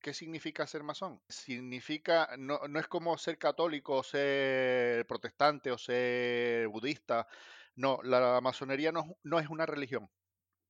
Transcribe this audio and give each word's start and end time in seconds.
¿Qué 0.00 0.14
significa 0.14 0.66
ser 0.66 0.84
masón? 0.84 1.20
Significa, 1.28 2.28
no, 2.38 2.60
no, 2.68 2.78
es 2.78 2.86
como 2.86 3.18
ser 3.18 3.36
católico 3.36 3.96
o 3.96 4.02
ser 4.02 5.06
protestante 5.06 5.72
o 5.72 5.78
ser 5.78 6.68
budista. 6.68 7.26
No, 7.74 7.98
la 8.04 8.40
masonería 8.40 8.92
no, 8.92 9.16
no, 9.24 9.40
es 9.40 9.48
una 9.48 9.66
religión. 9.66 10.08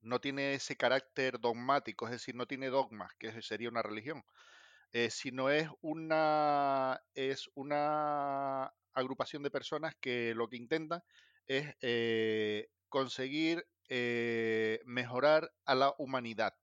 No 0.00 0.20
tiene 0.20 0.54
ese 0.54 0.76
carácter 0.76 1.40
dogmático, 1.40 2.06
es 2.06 2.12
decir, 2.12 2.34
no 2.36 2.46
tiene 2.46 2.68
dogmas, 2.68 3.12
que 3.18 3.42
sería 3.42 3.68
una 3.68 3.82
religión. 3.82 4.24
Eh, 4.93 5.11
sino 5.11 5.50
es 5.50 5.68
una, 5.82 7.02
es 7.14 7.50
una 7.54 8.72
agrupación 8.95 9.42
de 9.42 9.50
personas 9.50 9.95
que 10.00 10.34
lo 10.34 10.48
que 10.48 10.56
intentan 10.56 11.02
es 11.46 11.74
eh, 11.82 12.68
conseguir 12.88 13.66
eh, 13.90 14.80
mejorar 14.86 15.52
a 15.66 15.74
la 15.74 15.95
humanidad, 15.98 16.54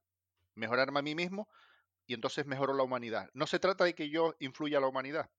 mejorarme 0.56 1.00
a 1.00 1.04
mí 1.04 1.16
mismo 1.16 1.48
y 2.08 2.14
entonces 2.14 2.46
mejoro 2.46 2.74
la 2.74 2.84
humanidad. 2.84 3.30
No 3.34 3.48
se 3.48 3.60
trata 3.60 3.84
de 3.84 3.96
que 3.96 4.10
yo 4.10 4.36
influya 4.40 4.78
a 4.78 4.82
la 4.82 4.88
humanidad, 4.88 5.30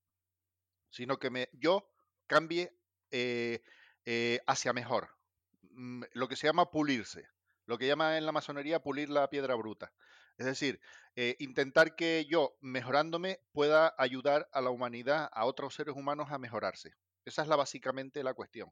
sino 0.91 1.19
que 1.19 1.31
me, 1.31 1.49
yo 1.53 1.91
cambie 2.27 2.77
eh, 3.11 3.63
eh, 4.05 4.41
hacia 4.47 4.73
mejor. 4.73 5.11
Mm, 5.71 6.05
lo 6.13 6.29
que 6.29 6.37
se 6.37 6.47
llama 6.47 6.71
pulirse, 6.71 7.29
lo 7.67 7.79
que 7.79 7.87
llama 7.87 8.19
en 8.19 8.27
la 8.27 8.33
masonería 8.33 8.83
pulir 8.83 9.11
la 9.11 9.29
piedra 9.29 9.55
bruta. 9.55 9.93
Es 10.39 10.47
decir, 10.47 10.81
eh, 11.15 11.37
intentar 11.39 11.97
que 11.97 12.27
yo, 12.29 12.57
mejorándome, 12.61 13.41
pueda 13.53 13.95
ayudar 13.97 14.49
a 14.53 14.61
la 14.61 14.71
humanidad, 14.71 15.31
a 15.33 15.47
otros 15.47 15.75
seres 15.75 15.97
humanos 15.97 16.31
a 16.31 16.39
mejorarse. 16.39 16.95
Esa 17.25 17.43
es 17.43 17.49
la, 17.49 17.57
básicamente 17.57 18.23
la 18.23 18.35
cuestión. 18.35 18.71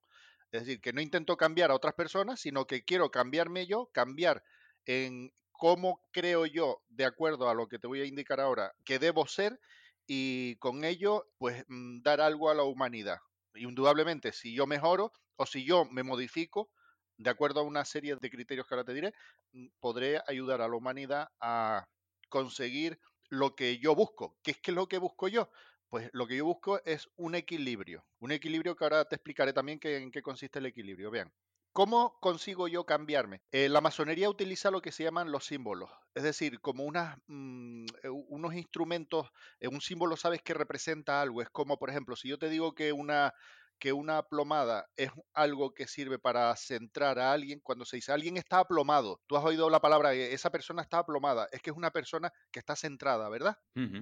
Es 0.53 0.61
decir, 0.61 0.81
que 0.81 0.93
no 0.93 1.01
intento 1.01 1.37
cambiar 1.37 1.71
a 1.71 1.75
otras 1.75 1.95
personas, 1.95 2.41
sino 2.41 2.67
que 2.67 2.85
quiero 2.85 3.11
cambiarme 3.11 3.67
yo, 3.67 3.91
cambiar 3.93 4.45
en 4.85 5.33
cómo 5.55 6.01
creo 6.13 6.47
yo, 6.47 6.83
de 6.89 7.05
acuerdo 7.05 7.49
a 7.49 7.55
lo 7.55 7.69
que 7.69 7.79
te 7.79 7.87
voy 7.87 8.01
a 8.01 8.05
indicar 8.07 8.41
ahora, 8.41 8.73
que 8.85 8.99
debo 8.99 9.27
ser 9.27 9.59
y 10.07 10.57
con 10.57 10.85
ello, 10.85 11.27
pues 11.39 11.65
mm, 11.69 12.03
dar 12.03 12.21
algo 12.21 12.51
a 12.51 12.55
la 12.55 12.65
humanidad. 12.65 13.19
Indudablemente, 13.55 14.33
si 14.33 14.55
yo 14.55 14.67
mejoro 14.67 15.13
o 15.37 15.47
si 15.47 15.65
yo 15.65 15.85
me 15.87 16.03
modifico, 16.03 16.71
de 17.17 17.31
acuerdo 17.31 17.61
a 17.61 17.63
una 17.63 17.85
serie 17.85 18.17
de 18.17 18.31
criterios 18.31 18.67
que 18.67 18.75
ahora 18.75 18.85
te 18.85 18.95
diré, 18.95 19.13
mm, 19.53 19.69
podré 19.81 20.21
ayudar 20.27 20.61
a 20.61 20.69
la 20.69 20.77
humanidad 20.77 21.29
a 21.41 21.87
conseguir 22.29 22.99
lo 23.29 23.55
que 23.55 23.79
yo 23.79 23.95
busco. 23.95 24.37
¿Qué 24.43 24.53
es 24.53 24.61
que 24.61 24.73
lo 24.73 24.89
que 24.89 24.99
busco 24.99 25.29
yo? 25.29 25.51
Pues 25.89 26.11
lo 26.13 26.27
que 26.27 26.37
yo 26.37 26.45
busco 26.45 26.83
es 26.85 27.09
un 27.17 27.35
equilibrio. 27.37 28.05
Un 28.19 28.33
equilibrio 28.33 28.75
que 28.77 28.85
ahora 28.85 29.05
te 29.05 29.17
explicaré 29.17 29.53
también 29.53 29.79
en 29.83 30.11
qué 30.11 30.23
consiste 30.23 30.59
el 30.59 30.67
equilibrio. 30.67 31.11
Vean, 31.11 31.33
¿Cómo 31.75 32.21
consigo 32.21 32.69
yo 32.69 32.87
cambiarme? 32.87 33.43
Eh, 33.51 33.69
la 33.69 33.81
masonería 33.81 34.31
utiliza 34.31 34.71
lo 34.71 34.81
que 34.81 34.93
se 34.93 35.03
llaman 35.03 35.33
los 35.33 35.45
símbolos, 35.47 35.91
es 36.15 36.23
decir, 36.23 36.61
como 36.61 36.85
unas, 36.85 37.19
mm, 37.27 37.87
eh, 38.05 38.11
unos 38.11 38.55
instrumentos, 38.55 39.29
eh, 39.59 39.67
un 39.67 39.81
símbolo 39.81 40.17
sabes 40.17 40.41
que 40.41 40.55
representa 40.55 41.21
algo, 41.21 41.43
es 41.43 41.51
como, 41.51 41.77
por 41.77 41.91
ejemplo, 41.91 42.15
si 42.15 42.29
yo 42.29 42.39
te 42.39 42.49
digo 42.49 42.77
que 42.77 42.93
una, 42.93 43.35
que 43.81 43.93
una 43.93 44.23
plomada 44.23 44.87
es 44.97 45.11
algo 45.33 45.75
que 45.75 45.89
sirve 45.89 46.21
para 46.21 46.55
centrar 46.55 47.19
a 47.19 47.33
alguien, 47.33 47.59
cuando 47.59 47.85
se 47.85 47.97
dice 47.97 48.13
alguien 48.13 48.37
está 48.37 48.61
aplomado, 48.61 49.21
tú 49.27 49.37
has 49.37 49.45
oído 49.45 49.69
la 49.69 49.81
palabra, 49.81 50.13
esa 50.15 50.51
persona 50.51 50.81
está 50.81 50.99
aplomada, 50.99 51.49
es 51.51 51.61
que 51.61 51.71
es 51.71 51.77
una 51.77 51.91
persona 51.91 52.31
que 52.53 52.61
está 52.61 52.77
centrada, 52.77 53.29
¿verdad? 53.29 53.57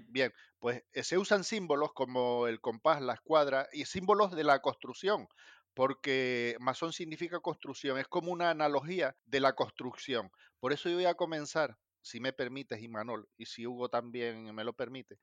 Bien, 0.07 0.33
pues 0.59 0.83
se 0.93 1.17
usan 1.17 1.43
símbolos 1.45 1.93
como 1.95 2.47
el 2.49 2.61
compás, 2.61 3.01
la 3.01 3.15
escuadra 3.15 3.69
y 3.73 3.87
símbolos 3.87 4.33
de 4.33 4.45
la 4.45 4.61
construcción 4.61 5.27
porque 5.75 6.57
masón 6.61 6.93
significa 6.93 7.41
construcción, 7.41 7.99
es 7.99 8.09
como 8.09 8.33
una 8.33 8.51
analogía 8.51 9.17
de 9.25 9.41
la 9.41 9.55
construcción. 9.55 10.31
Por 10.61 10.73
eso 10.73 10.89
yo 10.89 10.97
voy 10.97 11.07
a 11.07 11.15
comenzar, 11.15 11.77
si 12.01 12.21
me 12.21 12.33
permites, 12.33 12.83
Imanol, 12.83 13.29
y 13.37 13.47
si 13.47 13.67
Hugo 13.67 13.89
también 13.89 14.55
me 14.55 14.65
lo 14.65 14.73
permite. 14.73 15.19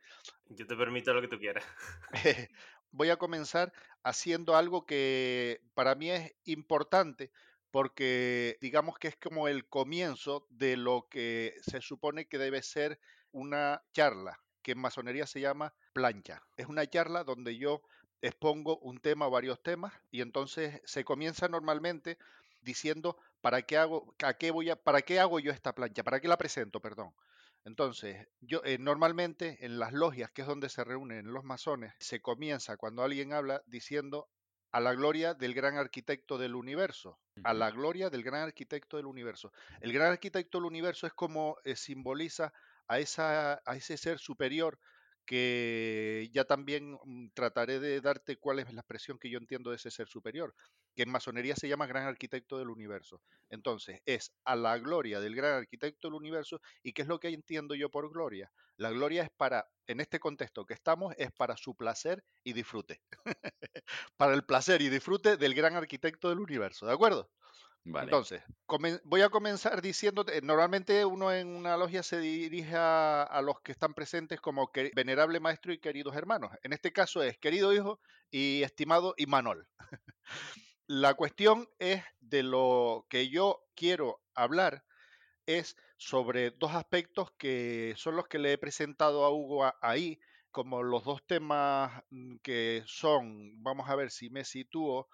Yo 0.48 0.66
te 0.66 0.76
permito 0.76 1.14
lo 1.14 1.22
que 1.22 1.28
tú 1.28 1.38
quieras. 1.38 1.64
voy 2.92 3.10
a 3.10 3.18
comenzar 3.18 3.72
haciendo 4.04 4.56
algo 4.56 4.86
que 4.86 5.62
para 5.74 5.96
mí 5.96 6.10
es 6.10 6.34
importante, 6.46 7.32
porque 7.72 8.58
digamos 8.62 8.98
que 8.98 9.10
es 9.10 9.18
como 9.18 9.48
el 9.48 9.68
comienzo 9.68 10.48
de 10.50 10.78
lo 10.78 11.08
que 11.10 11.56
se 11.62 11.82
supone 11.82 12.28
que 12.28 12.38
debe 12.38 12.64
ser 12.64 13.00
una 13.32 13.84
charla, 13.94 14.40
que 14.64 14.72
en 14.72 14.80
masonería 14.80 15.28
se 15.28 15.42
llama 15.42 15.76
plancha. 15.94 16.42
Es 16.58 16.68
una 16.68 16.88
charla 16.88 17.24
donde 17.24 17.58
yo 17.58 17.82
expongo 18.22 18.78
un 18.80 19.00
tema 19.00 19.28
o 19.28 19.32
varios 19.32 19.62
temas 19.62 19.94
y 20.12 20.22
entonces 20.22 20.82
se 20.86 21.04
comienza 21.04 21.48
normalmente 21.48 22.18
diciendo 22.62 23.18
para 23.42 23.62
qué 23.62 23.78
hago, 23.78 24.14
a 24.24 24.34
qué 24.34 24.52
voy 24.52 24.70
a, 24.70 24.76
para 24.76 25.02
qué 25.02 25.20
hago 25.20 25.40
yo 25.40 25.52
esta 25.52 25.74
plancha, 25.74 26.04
para 26.04 26.20
qué 26.20 26.28
la 26.28 26.38
presento, 26.38 26.82
perdón. 26.82 27.14
Entonces, 27.66 28.28
yo 28.40 28.62
eh, 28.64 28.78
normalmente 28.80 29.66
en 29.66 29.80
las 29.80 29.94
logias, 29.94 30.32
que 30.32 30.42
es 30.42 30.48
donde 30.48 30.70
se 30.70 30.84
reúnen 30.84 31.34
los 31.34 31.44
masones, 31.44 31.94
se 32.00 32.22
comienza 32.22 32.78
cuando 32.78 33.04
alguien 33.04 33.34
habla 33.34 33.62
diciendo 33.68 34.30
a 34.72 34.80
la 34.80 34.94
gloria 34.94 35.34
del 35.34 35.54
gran 35.54 35.78
arquitecto 35.78 36.38
del 36.38 36.56
universo, 36.56 37.20
a 37.44 37.54
la 37.54 37.72
gloria 37.72 38.10
del 38.10 38.24
gran 38.24 38.44
arquitecto 38.44 38.98
del 38.98 39.08
universo. 39.08 39.52
El 39.82 39.92
gran 39.94 40.12
arquitecto 40.12 40.58
del 40.58 40.66
universo 40.66 41.08
es 41.08 41.14
como 41.14 41.58
eh, 41.64 41.76
simboliza 41.76 42.54
a, 42.88 43.00
esa, 43.00 43.62
a 43.66 43.76
ese 43.76 43.98
ser 43.98 44.20
superior 44.20 44.80
que 45.30 46.28
ya 46.34 46.44
también 46.44 46.98
mm, 47.06 47.28
trataré 47.36 47.80
de 47.80 48.02
darte 48.02 48.38
cuál 48.38 48.58
es 48.58 48.74
la 48.74 48.82
expresión 48.82 49.20
que 49.20 49.30
yo 49.30 49.38
entiendo 49.38 49.70
de 49.70 49.76
ese 49.76 49.92
ser 49.92 50.08
superior, 50.08 50.56
que 50.96 51.04
en 51.04 51.12
masonería 51.12 51.56
se 51.56 51.70
llama 51.70 51.86
gran 51.86 52.08
arquitecto 52.08 52.58
del 52.58 52.72
universo. 52.72 53.22
Entonces, 53.52 54.02
es 54.08 54.34
a 54.44 54.56
la 54.56 54.80
gloria 54.80 55.20
del 55.20 55.36
gran 55.36 55.54
arquitecto 55.54 56.08
del 56.08 56.16
universo 56.16 56.62
y 56.82 56.94
qué 56.94 57.04
es 57.04 57.08
lo 57.08 57.20
que 57.20 57.28
entiendo 57.28 57.76
yo 57.76 57.92
por 57.92 58.12
gloria. 58.12 58.52
La 58.76 58.90
gloria 58.90 59.22
es 59.22 59.30
para, 59.30 59.68
en 59.86 60.00
este 60.00 60.20
contexto 60.20 60.66
que 60.66 60.74
estamos, 60.74 61.14
es 61.20 61.32
para 61.32 61.58
su 61.58 61.76
placer 61.76 62.24
y 62.44 62.54
disfrute. 62.54 63.00
para 64.18 64.34
el 64.34 64.44
placer 64.46 64.82
y 64.82 64.90
disfrute 64.90 65.38
del 65.38 65.54
gran 65.54 65.76
arquitecto 65.76 66.30
del 66.30 66.40
universo, 66.40 66.88
¿de 66.88 66.94
acuerdo? 66.94 67.30
Entonces, 67.86 68.44
voy 69.04 69.22
a 69.22 69.30
comenzar 69.30 69.82
diciéndote, 69.82 70.42
normalmente 70.42 71.06
uno 71.06 71.32
en 71.32 71.48
una 71.48 71.78
logia 71.78 72.04
se 72.04 72.20
dirige 72.20 72.76
a, 72.76 73.42
los 73.44 73.62
que 73.62 73.72
están 73.72 73.94
presentes 73.94 74.40
como 74.42 74.70
venerable 74.94 75.40
maestro 75.40 75.74
y 75.74 75.80
queridos 75.80 76.16
hermanos. 76.16 76.52
En 76.64 76.74
este 76.74 76.92
caso 76.92 77.24
es 77.24 77.38
querido 77.38 77.74
hijo 77.74 78.00
y 78.30 78.62
estimado 78.64 79.14
Imanol. 79.18 79.68
La 80.88 81.14
cuestión 81.14 81.70
es 81.78 82.04
de 82.20 82.44
lo 82.44 83.06
que 83.10 83.30
yo 83.30 83.64
quiero 83.76 84.22
hablar 84.34 84.84
es 85.46 85.76
sobre 85.98 86.52
dos 86.52 86.76
aspectos 86.76 87.32
que 87.38 87.94
son 87.98 88.16
los 88.16 88.28
que 88.28 88.40
le 88.40 88.54
he 88.54 88.58
presentado 88.58 89.26
a 89.26 89.32
Hugo 89.32 89.72
ahí, 89.82 90.20
como 90.52 90.84
los 90.84 91.04
dos 91.04 91.26
temas 91.26 92.04
mm, 92.10 92.38
que 92.38 92.84
son, 92.86 93.62
vamos 93.64 93.90
a 93.90 93.96
ver 93.96 94.12
si 94.12 94.30
me 94.30 94.44
sitúo, 94.44 95.08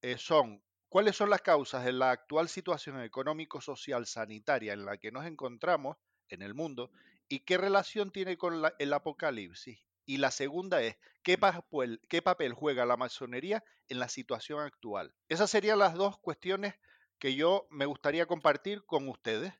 eh, 0.00 0.16
son 0.18 0.62
¿Cuáles 0.92 1.16
son 1.16 1.30
las 1.30 1.40
causas 1.40 1.86
de 1.86 1.92
la 1.92 2.10
actual 2.10 2.50
situación 2.50 3.00
económico-social 3.00 4.04
sanitaria 4.04 4.74
en 4.74 4.84
la 4.84 4.98
que 4.98 5.10
nos 5.10 5.24
encontramos 5.24 5.96
en 6.28 6.42
el 6.42 6.52
mundo 6.52 6.90
y 7.30 7.46
qué 7.46 7.56
relación 7.56 8.10
tiene 8.10 8.36
con 8.36 8.62
el 8.78 8.92
apocalipsis? 8.92 9.82
Y 10.04 10.18
la 10.18 10.30
segunda 10.30 10.82
es, 10.82 10.98
¿qué 11.22 11.38
papel, 11.38 12.02
¿qué 12.10 12.20
papel 12.20 12.52
juega 12.52 12.84
la 12.84 12.98
masonería 12.98 13.64
en 13.88 14.00
la 14.00 14.08
situación 14.10 14.60
actual? 14.60 15.14
Esas 15.30 15.48
serían 15.48 15.78
las 15.78 15.94
dos 15.94 16.18
cuestiones 16.18 16.74
que 17.18 17.34
yo 17.34 17.66
me 17.70 17.86
gustaría 17.86 18.26
compartir 18.26 18.84
con 18.84 19.08
ustedes. 19.08 19.54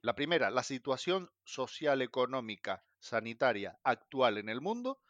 La 0.00 0.16
primera, 0.16 0.50
la 0.50 0.64
situación 0.64 1.30
social, 1.44 2.02
económica, 2.02 2.82
sanitaria 2.98 3.78
actual 3.84 4.36
en 4.36 4.48
el 4.48 4.60
mundo. 4.60 5.00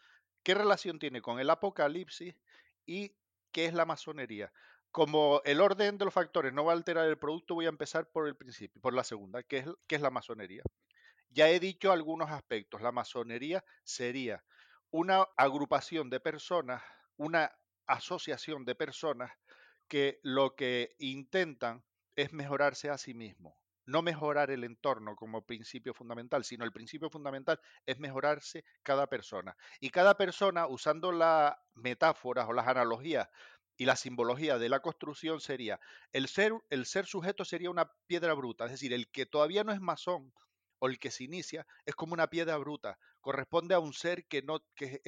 ¿Qué 0.42 0.52
relación 0.52 0.98
tiene 0.98 1.22
con 1.22 1.40
el 1.40 1.48
apocalipsis? 1.48 2.34
¿Y 2.84 3.16
qué 3.52 3.64
es 3.64 3.72
la 3.72 3.86
masonería? 3.86 4.52
Como 4.92 5.40
el 5.44 5.60
orden 5.60 5.98
de 5.98 6.04
los 6.04 6.14
factores 6.14 6.52
no 6.52 6.64
va 6.64 6.72
a 6.72 6.76
alterar 6.76 7.08
el 7.08 7.18
producto, 7.18 7.54
voy 7.54 7.66
a 7.66 7.70
empezar 7.70 8.10
por 8.10 8.28
el 8.28 8.36
principio, 8.36 8.80
por 8.80 8.94
la 8.94 9.02
segunda, 9.04 9.42
que 9.42 9.58
es, 9.58 9.66
que 9.88 9.96
es 9.96 10.02
la 10.02 10.10
masonería. 10.10 10.62
Ya 11.30 11.48
he 11.48 11.58
dicho 11.58 11.90
algunos 11.90 12.30
aspectos. 12.30 12.82
La 12.82 12.92
masonería 12.92 13.64
sería 13.84 14.44
una 14.90 15.26
agrupación 15.36 16.10
de 16.10 16.20
personas, 16.20 16.82
una 17.16 17.50
asociación 17.86 18.66
de 18.66 18.74
personas 18.74 19.32
que 19.88 20.20
lo 20.22 20.54
que 20.54 20.94
intentan 20.98 21.82
es 22.14 22.32
mejorarse 22.34 22.90
a 22.90 22.98
sí 22.98 23.14
mismos. 23.14 23.54
No 23.84 24.02
mejorar 24.02 24.50
el 24.50 24.62
entorno 24.62 25.16
como 25.16 25.44
principio 25.44 25.92
fundamental, 25.92 26.44
sino 26.44 26.64
el 26.64 26.72
principio 26.72 27.10
fundamental 27.10 27.58
es 27.84 27.98
mejorarse 27.98 28.64
cada 28.82 29.08
persona. 29.08 29.56
Y 29.80 29.90
cada 29.90 30.16
persona, 30.16 30.68
usando 30.68 31.10
las 31.10 31.56
metáforas 31.74 32.46
o 32.48 32.52
las 32.52 32.68
analogías 32.68 33.28
y 33.76 33.84
la 33.86 33.96
simbología 33.96 34.58
de 34.58 34.68
la 34.68 34.80
construcción 34.80 35.40
sería, 35.40 35.80
el 36.12 36.28
ser, 36.28 36.52
el 36.70 36.86
ser 36.86 37.06
sujeto 37.06 37.44
sería 37.44 37.70
una 37.70 37.90
piedra 38.06 38.34
bruta, 38.34 38.66
es 38.66 38.72
decir, 38.72 38.92
el 38.92 39.10
que 39.10 39.26
todavía 39.26 39.64
no 39.64 39.72
es 39.72 39.80
masón 39.80 40.32
o 40.78 40.88
el 40.88 40.98
que 40.98 41.10
se 41.10 41.24
inicia 41.24 41.66
es 41.86 41.94
como 41.94 42.12
una 42.12 42.28
piedra 42.28 42.56
bruta, 42.58 42.98
corresponde 43.20 43.74
a 43.74 43.78
un 43.78 43.92
ser 43.92 44.26
que 44.26 44.42
no 44.42 44.60
que 44.74 45.00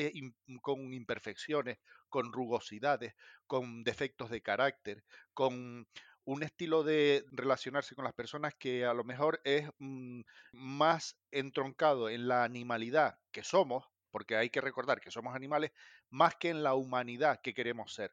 con 0.62 0.94
imperfecciones, 0.94 1.78
con 2.08 2.32
rugosidades, 2.32 3.14
con 3.46 3.82
defectos 3.82 4.30
de 4.30 4.40
carácter, 4.40 5.04
con 5.34 5.86
un 6.24 6.42
estilo 6.42 6.84
de 6.84 7.24
relacionarse 7.32 7.94
con 7.94 8.04
las 8.04 8.14
personas 8.14 8.54
que 8.54 8.86
a 8.86 8.94
lo 8.94 9.04
mejor 9.04 9.40
es 9.44 9.68
mm, 9.78 10.20
más 10.52 11.16
entroncado 11.30 12.08
en 12.08 12.28
la 12.28 12.44
animalidad 12.44 13.18
que 13.30 13.44
somos, 13.44 13.84
porque 14.10 14.36
hay 14.36 14.50
que 14.50 14.60
recordar 14.60 15.00
que 15.00 15.10
somos 15.10 15.34
animales, 15.34 15.72
más 16.10 16.36
que 16.36 16.50
en 16.50 16.62
la 16.62 16.74
humanidad 16.74 17.40
que 17.42 17.52
queremos 17.52 17.92
ser. 17.94 18.12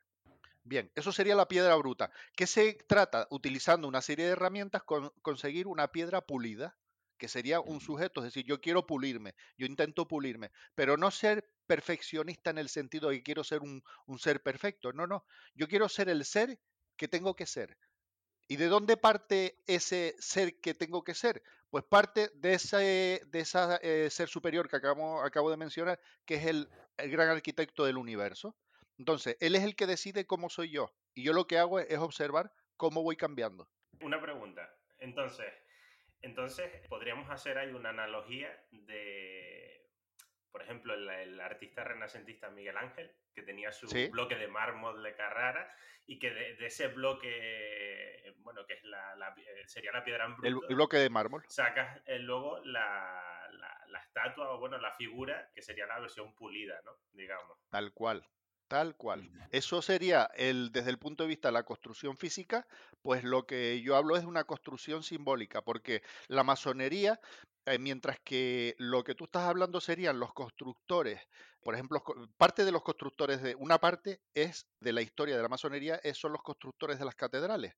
Bien, 0.71 0.89
eso 0.95 1.11
sería 1.11 1.35
la 1.35 1.49
piedra 1.49 1.75
bruta. 1.75 2.11
¿Qué 2.33 2.47
se 2.47 2.75
trata? 2.87 3.27
Utilizando 3.29 3.89
una 3.89 4.01
serie 4.01 4.23
de 4.23 4.31
herramientas, 4.31 4.81
con, 4.83 5.09
conseguir 5.21 5.67
una 5.67 5.89
piedra 5.89 6.21
pulida, 6.21 6.77
que 7.17 7.27
sería 7.27 7.59
un 7.59 7.81
sujeto, 7.81 8.21
es 8.21 8.27
decir, 8.27 8.45
yo 8.45 8.61
quiero 8.61 8.87
pulirme, 8.87 9.35
yo 9.57 9.65
intento 9.65 10.07
pulirme, 10.07 10.49
pero 10.73 10.95
no 10.95 11.11
ser 11.11 11.45
perfeccionista 11.67 12.51
en 12.51 12.57
el 12.57 12.69
sentido 12.69 13.09
de 13.09 13.17
que 13.17 13.23
quiero 13.23 13.43
ser 13.43 13.59
un, 13.59 13.83
un 14.05 14.17
ser 14.17 14.41
perfecto, 14.41 14.93
no, 14.93 15.07
no, 15.07 15.25
yo 15.55 15.67
quiero 15.67 15.89
ser 15.89 16.07
el 16.07 16.23
ser 16.23 16.57
que 16.95 17.09
tengo 17.09 17.35
que 17.35 17.47
ser. 17.47 17.77
¿Y 18.47 18.55
de 18.55 18.67
dónde 18.67 18.95
parte 18.95 19.61
ese 19.67 20.15
ser 20.19 20.61
que 20.61 20.73
tengo 20.73 21.03
que 21.03 21.15
ser? 21.15 21.43
Pues 21.69 21.83
parte 21.83 22.31
de 22.35 22.53
ese 22.53 23.21
de 23.27 23.39
esa, 23.41 23.75
eh, 23.81 24.07
ser 24.09 24.29
superior 24.29 24.69
que 24.69 24.77
acabo, 24.77 25.21
acabo 25.21 25.51
de 25.51 25.57
mencionar, 25.57 25.99
que 26.23 26.35
es 26.35 26.45
el, 26.45 26.69
el 26.95 27.11
gran 27.11 27.27
arquitecto 27.27 27.83
del 27.83 27.97
universo. 27.97 28.55
Entonces, 29.01 29.35
él 29.39 29.55
es 29.55 29.63
el 29.63 29.75
que 29.75 29.87
decide 29.87 30.27
cómo 30.27 30.47
soy 30.47 30.69
yo. 30.69 30.93
Y 31.15 31.23
yo 31.23 31.33
lo 31.33 31.47
que 31.47 31.57
hago 31.57 31.79
es, 31.79 31.97
observar 31.97 32.51
cómo 32.77 33.01
voy 33.01 33.15
cambiando. 33.17 33.67
Una 33.99 34.21
pregunta. 34.21 34.71
Entonces, 34.99 35.51
entonces, 36.21 36.69
podríamos 36.87 37.27
hacer 37.31 37.57
ahí 37.57 37.71
una 37.71 37.89
analogía 37.89 38.63
de, 38.69 39.89
por 40.51 40.61
ejemplo, 40.61 40.93
el, 40.93 41.09
el 41.09 41.41
artista 41.41 41.83
renacentista 41.83 42.51
Miguel 42.51 42.77
Ángel, 42.77 43.11
que 43.33 43.41
tenía 43.41 43.71
su 43.71 43.87
Sí, 43.87 44.07
bloque 44.09 44.35
de 44.35 44.47
mármol 44.47 45.01
de 45.01 45.15
Carrara 45.15 45.75
y 46.05 46.19
que 46.19 46.29
de, 46.29 46.55
de 46.57 46.67
ese 46.67 46.89
bloque, 46.89 48.35
bueno, 48.43 48.67
que 48.67 48.73
es 48.75 48.83
la, 48.83 49.15
la- 49.15 49.33
eh, 49.35 49.63
sería 49.65 49.91
la 49.93 50.03
piedra 50.03 50.25
en 50.25 50.35
el, 50.43 50.53
bruto, 50.53 50.69
el 50.69 50.75
bloque 50.75 50.97
de 50.97 51.09
mármol, 51.09 51.43
sacas 51.49 52.01
eh, 52.05 52.19
luego 52.19 52.59
la, 52.65 53.49
la, 53.51 53.81
la 53.87 53.99
estatua 53.99 54.51
o, 54.51 54.59
bueno, 54.59 54.77
la 54.77 54.91
figura, 54.91 55.49
que 55.55 55.63
sería 55.63 55.87
la 55.87 55.99
versión 55.99 56.35
pulida, 56.35 56.79
¿no? 56.85 56.91
Digamos. 57.13 57.57
tal 57.71 57.91
cual. 57.93 58.27
Tal 58.71 58.95
cual. 58.95 59.29
Eso 59.51 59.81
sería 59.81 60.31
el, 60.33 60.71
desde 60.71 60.91
el 60.91 60.97
punto 60.97 61.23
de 61.23 61.27
vista 61.27 61.49
de 61.49 61.51
la 61.51 61.63
construcción 61.63 62.15
física, 62.15 62.65
pues 63.01 63.25
lo 63.25 63.45
que 63.45 63.81
yo 63.81 63.97
hablo 63.97 64.15
es 64.15 64.21
de 64.21 64.29
una 64.29 64.45
construcción 64.45 65.03
simbólica, 65.03 65.61
porque 65.61 66.03
la 66.29 66.45
masonería, 66.45 67.19
eh, 67.65 67.77
mientras 67.79 68.21
que 68.21 68.75
lo 68.77 69.03
que 69.03 69.13
tú 69.13 69.25
estás 69.25 69.43
hablando 69.43 69.81
serían 69.81 70.21
los 70.21 70.31
constructores, 70.31 71.19
por 71.59 71.73
ejemplo, 71.73 72.01
parte 72.37 72.63
de 72.63 72.71
los 72.71 72.81
constructores 72.81 73.41
de 73.41 73.55
una 73.55 73.77
parte 73.77 74.21
es 74.33 74.69
de 74.79 74.93
la 74.93 75.01
historia 75.01 75.35
de 75.35 75.41
la 75.41 75.49
masonería, 75.49 75.99
son 76.13 76.31
los 76.31 76.41
constructores 76.41 76.97
de 76.97 77.03
las 77.03 77.15
catedrales. 77.15 77.73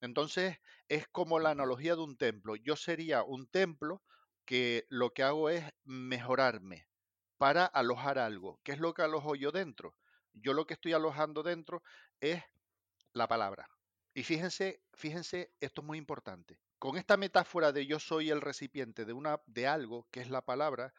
Entonces, 0.00 0.56
es 0.88 1.06
como 1.06 1.38
la 1.38 1.50
analogía 1.50 1.94
de 1.94 2.02
un 2.02 2.16
templo. 2.16 2.56
Yo 2.56 2.74
sería 2.74 3.22
un 3.22 3.46
templo 3.46 4.02
que 4.44 4.86
lo 4.88 5.10
que 5.10 5.22
hago 5.22 5.50
es 5.50 5.64
mejorarme 5.84 6.88
para 7.38 7.64
alojar 7.64 8.18
algo. 8.18 8.58
¿Qué 8.64 8.72
es 8.72 8.80
lo 8.80 8.92
que 8.92 9.02
alojo 9.02 9.36
yo 9.36 9.52
dentro? 9.52 9.94
Yo 10.32 10.52
lo 10.52 10.66
que 10.66 10.74
estoy 10.74 10.92
alojando 10.92 11.42
dentro 11.42 11.82
es 12.20 12.42
la 13.12 13.28
palabra. 13.28 13.68
Y 14.14 14.24
fíjense, 14.24 14.82
fíjense, 14.92 15.52
esto 15.60 15.80
es 15.80 15.86
muy 15.86 15.98
importante. 15.98 16.58
Con 16.78 16.96
esta 16.96 17.16
metáfora 17.16 17.72
de 17.72 17.86
yo 17.86 17.98
soy 17.98 18.30
el 18.30 18.40
recipiente 18.40 19.04
de 19.04 19.12
una 19.12 19.40
de 19.46 19.66
algo 19.66 20.08
que 20.10 20.20
es 20.20 20.30
la 20.30 20.44
palabra, 20.44 20.92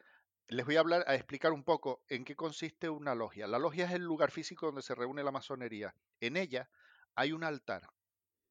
les 0.48 0.66
voy 0.66 0.76
a 0.76 0.80
hablar 0.80 1.04
a 1.06 1.14
explicar 1.14 1.52
un 1.52 1.64
poco 1.64 2.02
en 2.08 2.24
qué 2.24 2.36
consiste 2.36 2.88
una 2.88 3.14
logia. 3.14 3.46
La 3.46 3.58
logia 3.58 3.86
es 3.86 3.92
el 3.92 4.02
lugar 4.02 4.30
físico 4.30 4.66
donde 4.66 4.82
se 4.82 4.94
reúne 4.94 5.22
la 5.22 5.30
masonería. 5.30 5.94
En 6.20 6.36
ella 6.36 6.68
hay 7.14 7.32
un 7.32 7.44
altar. 7.44 7.88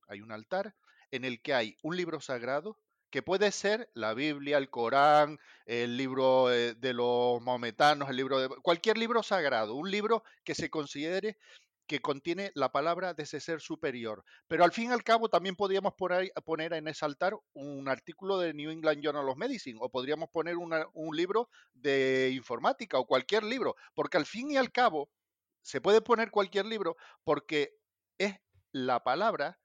Hay 0.07 0.21
un 0.21 0.31
altar 0.31 0.75
en 1.11 1.25
el 1.25 1.41
que 1.41 1.53
hay 1.53 1.77
un 1.81 1.95
libro 1.95 2.19
sagrado 2.21 2.77
que 3.13 3.21
puede 3.21 3.51
ser 3.51 3.91
la 3.93 4.15
Biblia, 4.15 4.57
el 4.57 4.71
Corán, 4.71 5.37
el 5.67 5.97
libro 5.97 6.51
eh, 6.51 6.73
de 6.73 6.93
los 6.93 7.39
maometanos, 7.43 8.09
el 8.09 8.15
libro 8.15 8.39
de 8.39 8.47
cualquier 8.63 8.97
libro 8.97 9.21
sagrado, 9.21 9.75
un 9.75 9.91
libro 9.91 10.23
que 10.43 10.55
se 10.55 10.71
considere 10.71 11.37
que 11.85 12.01
contiene 12.01 12.51
la 12.55 12.71
palabra 12.71 13.13
de 13.13 13.21
ese 13.21 13.39
ser 13.39 13.61
superior. 13.61 14.25
Pero 14.47 14.63
al 14.63 14.71
fin 14.71 14.89
y 14.89 14.93
al 14.93 15.03
cabo 15.03 15.29
también 15.29 15.55
podríamos 15.55 15.93
poner, 15.93 16.73
en 16.73 16.87
ese 16.87 17.05
altar 17.05 17.35
un 17.53 17.87
artículo 17.87 18.39
de 18.39 18.55
New 18.55 18.71
England 18.71 19.03
Journal 19.03 19.29
of 19.29 19.37
Medicine 19.37 19.77
o 19.79 19.89
podríamos 19.89 20.29
poner 20.31 20.55
un 20.57 21.15
libro 21.15 21.49
de 21.71 22.31
informática 22.33 22.97
o 22.97 23.05
cualquier 23.05 23.43
libro, 23.43 23.75
porque 23.93 24.17
al 24.17 24.25
fin 24.25 24.49
y 24.49 24.57
al 24.57 24.71
cabo 24.71 25.11
se 25.61 25.81
puede 25.81 26.01
poner 26.01 26.31
cualquier 26.31 26.65
libro 26.65 26.97
porque 27.23 27.77
es 28.17 28.33
la 28.71 29.03
palabra 29.03 29.59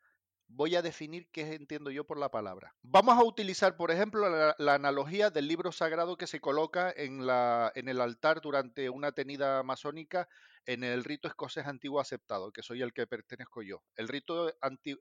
voy 0.49 0.75
a 0.75 0.83
definir 0.83 1.29
qué 1.31 1.55
entiendo 1.55 1.91
yo 1.91 2.05
por 2.05 2.19
la 2.19 2.31
palabra. 2.31 2.75
Vamos 2.83 3.17
a 3.17 3.25
utilizar, 3.25 3.77
por 3.77 3.91
ejemplo, 3.91 4.29
la, 4.59 4.75
analogía 4.75 5.31
del 5.31 5.47
libro 5.47 5.73
sagrado 5.73 6.17
que 6.17 6.27
se 6.27 6.41
coloca 6.41 6.93
en, 6.97 7.21
el 7.21 8.01
altar 8.01 8.41
durante 8.41 8.91
una 8.91 9.13
tenida 9.13 9.63
masónica 9.63 10.29
en 10.67 10.85
el 10.85 11.05
rito 11.05 11.29
escocés 11.29 11.67
antiguo 11.67 12.01
aceptado, 12.01 12.53
que 12.53 12.63
soy 12.63 12.83
el 12.83 12.93
que 12.93 13.07
pertenezco 13.07 13.63
yo. 13.63 13.83
El 13.97 14.09
rito 14.09 14.53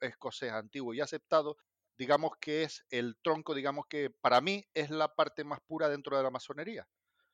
escocés 0.01 0.51
antiguo 0.51 0.93
y 0.93 1.01
aceptado, 1.01 1.57
digamos 1.97 2.31
que 2.39 2.63
es 2.63 2.85
el 2.89 3.17
tronco, 3.21 3.53
digamos 3.53 3.85
que 3.87 4.09
para 4.09 4.41
mí 4.41 4.65
es 4.73 4.89
la 4.89 5.15
parte 5.15 5.43
más 5.43 5.59
pura 5.61 5.89
dentro 5.89 6.15
de 6.17 6.23
la 6.23 6.31
masonería. 6.31 6.87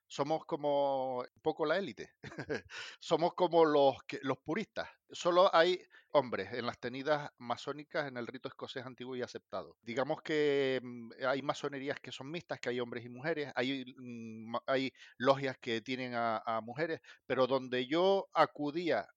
Somos 0.07 0.45
como 0.45 1.19
un 1.19 1.41
poco 1.41 1.65
la 1.65 1.77
élite. 1.77 2.11
Somos 2.99 3.33
como 3.33 3.65
los, 3.65 3.95
los 4.21 4.37
puristas. 4.39 4.89
Solo 5.11 5.53
hay 5.55 5.79
hombres 6.11 6.53
en 6.53 6.67
las 6.67 6.79
tenidas 6.79 7.31
masónicas 7.39 8.07
en 8.07 8.17
el 8.17 8.27
rito 8.27 8.47
escocés 8.47 8.85
antiguo 8.85 9.15
y 9.15 9.23
aceptado. 9.23 9.75
Digamos 9.81 10.21
que 10.21 10.79
mm, 10.83 11.11
hay 11.27 11.41
masonerías 11.41 11.99
que 11.99 12.11
son 12.11 12.29
mixtas, 12.29 12.59
que 12.59 12.69
hay 12.69 12.79
hombres 12.79 13.05
y 13.05 13.09
mujeres, 13.09 13.51
hay, 13.55 13.85
mm, 13.97 14.55
hay 14.67 14.91
logias 15.17 15.57
que 15.59 15.81
tienen 15.81 16.13
a, 16.13 16.37
a 16.45 16.61
mujeres, 16.61 17.01
pero 17.25 17.47
donde 17.47 17.87
yo 17.87 18.29
acudía 18.33 19.07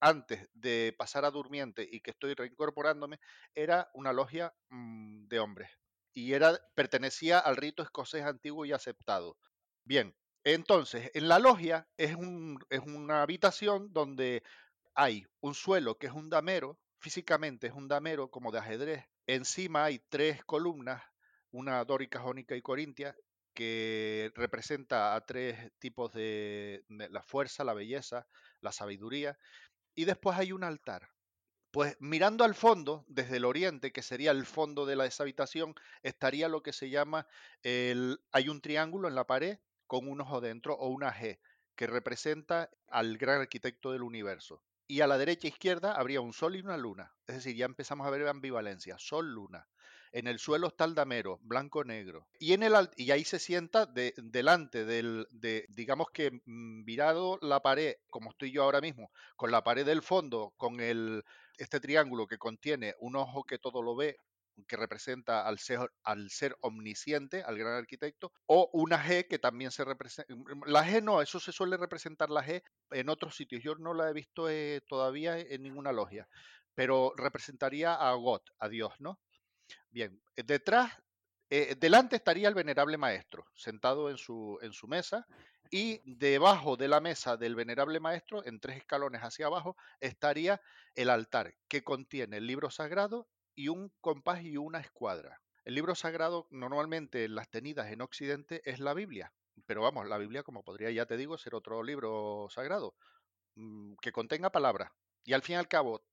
antes 0.00 0.48
de 0.54 0.94
pasar 0.96 1.24
a 1.24 1.30
durmiente 1.30 1.86
y 1.90 2.00
que 2.00 2.10
estoy 2.12 2.34
reincorporándome, 2.34 3.18
era 3.54 3.88
una 3.94 4.12
logia 4.12 4.52
mm, 4.70 5.26
de 5.26 5.38
hombres. 5.40 5.70
Y 6.14 6.32
era, 6.32 6.58
pertenecía 6.74 7.38
al 7.38 7.56
rito 7.56 7.82
escocés 7.82 8.24
antiguo 8.24 8.64
y 8.64 8.72
aceptado. 8.72 9.36
Bien, 9.88 10.14
entonces, 10.44 11.10
en 11.14 11.28
la 11.28 11.38
logia 11.38 11.88
es, 11.96 12.14
un, 12.14 12.58
es 12.68 12.80
una 12.80 13.22
habitación 13.22 13.90
donde 13.90 14.42
hay 14.94 15.26
un 15.40 15.54
suelo 15.54 15.96
que 15.96 16.08
es 16.08 16.12
un 16.12 16.28
damero, 16.28 16.78
físicamente 16.98 17.68
es 17.68 17.72
un 17.72 17.88
damero 17.88 18.30
como 18.30 18.52
de 18.52 18.58
ajedrez. 18.58 19.06
Encima 19.26 19.84
hay 19.84 20.00
tres 20.10 20.44
columnas, 20.44 21.02
una 21.52 21.82
dórica, 21.86 22.20
jónica 22.20 22.54
y 22.54 22.60
corintia, 22.60 23.16
que 23.54 24.30
representa 24.34 25.14
a 25.14 25.24
tres 25.24 25.72
tipos 25.78 26.12
de, 26.12 26.84
la 26.88 27.22
fuerza, 27.22 27.64
la 27.64 27.72
belleza, 27.72 28.26
la 28.60 28.72
sabiduría. 28.72 29.38
Y 29.94 30.04
después 30.04 30.36
hay 30.36 30.52
un 30.52 30.64
altar. 30.64 31.08
Pues 31.70 31.96
mirando 31.98 32.44
al 32.44 32.54
fondo, 32.54 33.06
desde 33.08 33.38
el 33.38 33.46
oriente, 33.46 33.90
que 33.90 34.02
sería 34.02 34.32
el 34.32 34.44
fondo 34.44 34.84
de 34.84 34.96
la, 34.96 35.06
esa 35.06 35.22
habitación, 35.22 35.74
estaría 36.02 36.48
lo 36.48 36.62
que 36.62 36.74
se 36.74 36.90
llama 36.90 37.26
el, 37.62 38.20
hay 38.32 38.50
un 38.50 38.60
triángulo 38.60 39.08
en 39.08 39.14
la 39.14 39.26
pared 39.26 39.58
con 39.88 40.06
un 40.08 40.20
ojo 40.20 40.40
dentro 40.40 40.74
o 40.74 40.88
una 40.88 41.12
G, 41.12 41.40
que 41.74 41.88
representa 41.88 42.70
al 42.88 43.18
gran 43.18 43.40
arquitecto 43.40 43.90
del 43.90 44.02
universo. 44.02 44.62
Y 44.86 45.00
a 45.00 45.08
la 45.08 45.18
derecha 45.18 45.48
e 45.48 45.50
izquierda 45.50 45.94
habría 45.94 46.20
un 46.20 46.32
sol 46.32 46.54
y 46.56 46.60
una 46.60 46.76
luna. 46.76 47.12
Es 47.26 47.34
decir, 47.36 47.56
ya 47.56 47.66
empezamos 47.66 48.06
a 48.06 48.10
ver 48.10 48.26
ambivalencia, 48.28 48.96
sol-luna. 48.98 49.66
En 50.12 50.26
el 50.26 50.38
suelo 50.38 50.68
está 50.68 50.84
el 50.84 50.94
damero, 50.94 51.38
blanco-negro. 51.42 52.28
Y, 52.38 52.52
en 52.54 52.62
el, 52.62 52.74
y 52.96 53.10
ahí 53.10 53.24
se 53.24 53.38
sienta 53.38 53.84
de- 53.86 54.14
delante 54.16 54.84
del, 54.84 55.26
de, 55.30 55.66
digamos 55.68 56.08
que 56.12 56.30
mm, 56.44 56.84
virado 56.84 57.38
la 57.42 57.60
pared, 57.60 57.96
como 58.10 58.30
estoy 58.30 58.50
yo 58.52 58.62
ahora 58.64 58.80
mismo, 58.80 59.10
con 59.36 59.50
la 59.50 59.62
pared 59.64 59.84
del 59.84 60.02
fondo, 60.02 60.54
con 60.56 60.80
el, 60.80 61.24
este 61.58 61.80
triángulo 61.80 62.26
que 62.26 62.38
contiene 62.38 62.94
un 63.00 63.16
ojo 63.16 63.44
que 63.44 63.58
todo 63.58 63.82
lo 63.82 63.94
ve, 63.96 64.16
que 64.66 64.76
representa 64.76 65.46
al 65.46 65.58
ser, 65.58 66.56
omnisciente, 66.60 67.42
al 67.42 67.58
gran 67.58 67.74
arquitecto, 67.74 68.32
o 68.46 68.70
una 68.72 69.02
G 69.02 69.26
que 69.28 69.38
también 69.38 69.70
se 69.70 69.84
representa. 69.84 70.32
La 70.66 70.86
G 70.86 71.02
no, 71.02 71.22
eso 71.22 71.40
se 71.40 71.52
suele 71.52 71.76
representar 71.76 72.30
la 72.30 72.44
G 72.44 72.62
en 72.90 73.08
otros 73.08 73.36
sitios. 73.36 73.62
Yo 73.62 73.74
no 73.76 73.94
la 73.94 74.10
he 74.10 74.12
visto 74.12 74.48
eh, 74.48 74.80
todavía 74.88 75.38
en 75.38 75.62
ninguna 75.62 75.92
logia, 75.92 76.28
pero 76.74 77.12
representaría 77.16 77.94
a 77.94 78.12
God, 78.14 78.42
a 78.58 78.68
Dios, 78.68 78.92
¿no? 78.98 79.18
Bien, 79.90 80.20
eh, 80.36 80.42
detrás, 80.42 80.92
eh, 81.50 81.76
delante 81.78 82.16
estaría 82.16 82.48
el 82.48 82.54
venerable 82.54 82.98
maestro, 82.98 83.46
sentado 83.54 84.10
en 84.10 84.18
su 84.18 84.88
mesa, 84.88 85.26
y 85.70 86.00
debajo 86.04 86.76
de 86.76 86.88
la 86.88 87.00
mesa 87.00 87.36
del 87.36 87.54
venerable 87.54 88.00
maestro, 88.00 88.44
en 88.44 88.60
tres 88.60 88.78
escalones 88.78 89.20
hacia 89.20 89.46
abajo, 89.46 89.76
estaría 90.00 90.60
el 90.94 91.10
altar, 91.10 91.54
que 91.68 91.84
contiene 91.84 92.38
el 92.38 92.46
libro 92.46 92.70
sagrado 92.70 93.28
y 93.58 93.66
un 93.66 93.92
compás 94.00 94.44
y 94.44 94.56
una 94.56 94.78
escuadra. 94.78 95.42
El 95.64 95.74
libro 95.74 95.96
sagrado, 95.96 96.46
normalmente 96.52 97.24
en 97.24 97.34
las 97.34 97.50
tenidas 97.50 97.90
en 97.90 98.02
Occidente, 98.02 98.62
es 98.64 98.78
la 98.78 98.94
Biblia. 98.94 99.32
Pero 99.66 99.82
vamos, 99.82 100.06
la 100.06 100.16
Biblia, 100.16 100.44
como 100.44 100.62
podría, 100.62 100.92
ya 100.92 101.06
te 101.06 101.16
digo, 101.16 101.36
ser 101.36 101.56
otro 101.56 101.82
libro 101.82 102.46
sagrado, 102.50 102.94
mm, 103.56 103.94
que 104.00 104.12
contenga 104.12 104.50
palabras. 104.50 104.92
Y 105.24 105.32
al 105.32 105.42
fin 105.42 105.54
y 105.54 105.58
al 105.58 105.66
cabo, 105.66 106.04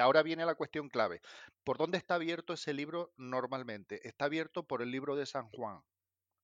ahora 0.00 0.22
viene 0.22 0.46
la 0.46 0.54
cuestión 0.54 0.88
clave. 0.88 1.20
¿Por 1.64 1.76
dónde 1.76 1.98
está 1.98 2.14
abierto 2.14 2.54
ese 2.54 2.72
libro 2.72 3.12
normalmente? 3.18 4.00
Está 4.08 4.24
abierto 4.24 4.62
por 4.62 4.80
el 4.80 4.90
libro 4.90 5.16
de 5.16 5.26
San 5.26 5.50
Juan. 5.50 5.82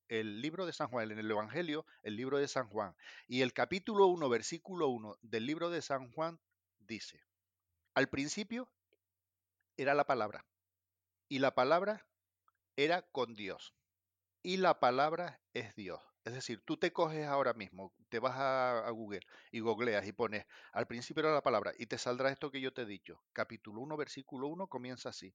El 0.08 0.42
libro 0.42 0.66
de 0.66 0.74
San 0.74 0.88
Juan, 0.88 1.10
en 1.10 1.18
el 1.18 1.30
Evangelio, 1.30 1.86
el 2.02 2.16
libro 2.16 2.36
de 2.36 2.46
San 2.46 2.68
Juan. 2.68 2.94
Y 3.26 3.40
el 3.40 3.54
capítulo 3.54 4.06
1, 4.08 4.28
versículo 4.28 4.88
1 4.88 5.16
del 5.22 5.46
libro 5.46 5.70
de 5.70 5.80
San 5.80 6.12
Juan 6.12 6.38
dice, 6.78 7.22
al 7.94 8.10
principio 8.10 8.70
era 9.76 9.94
la 9.94 10.04
palabra, 10.04 10.44
y 11.28 11.38
la 11.38 11.54
palabra 11.54 12.06
era 12.76 13.02
con 13.02 13.34
Dios, 13.34 13.74
y 14.42 14.56
la 14.56 14.80
palabra 14.80 15.40
es 15.54 15.74
Dios. 15.74 16.00
Es 16.24 16.34
decir, 16.34 16.62
tú 16.64 16.76
te 16.76 16.92
coges 16.92 17.26
ahora 17.26 17.52
mismo, 17.52 17.92
te 18.08 18.20
vas 18.20 18.36
a, 18.36 18.88
Google 18.90 19.26
y 19.50 19.58
googleas 19.58 20.06
y 20.06 20.12
pones 20.12 20.46
al 20.72 20.86
principio 20.86 21.24
era 21.24 21.34
la 21.34 21.42
palabra 21.42 21.72
y 21.76 21.86
te 21.86 21.98
saldrá 21.98 22.30
esto 22.30 22.52
que 22.52 22.60
yo 22.60 22.72
te 22.72 22.82
he 22.82 22.86
dicho. 22.86 23.20
Capítulo 23.32 23.80
1, 23.80 23.96
versículo 23.96 24.46
1 24.46 24.68
comienza 24.68 25.08
así. 25.08 25.34